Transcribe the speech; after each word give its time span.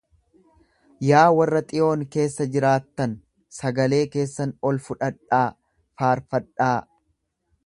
Yaa 1.09 1.25
warra 1.39 1.61
Xiyoon 1.73 2.07
keessa 2.15 2.49
jiraattan, 2.55 3.15
sagalee 3.61 4.03
keessan 4.17 4.57
ol 4.71 4.83
fudhadhaa 4.89 5.47
faarfadhaa. 6.03 6.77